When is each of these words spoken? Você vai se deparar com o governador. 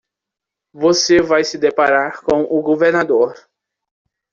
Você 0.73 1.21
vai 1.21 1.43
se 1.43 1.59
deparar 1.59 2.21
com 2.23 2.41
o 2.41 2.59
governador. 2.59 3.35